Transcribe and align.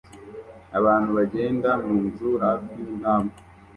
Abantu 0.79 1.09
bagenda 1.17 1.69
munzu 1.85 2.29
hafi 2.43 2.71
yintambwe 2.79 3.35